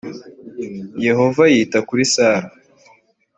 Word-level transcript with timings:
yehova 1.05 1.43
yita 1.53 1.79
kuri 1.87 2.03
sara 2.13 2.47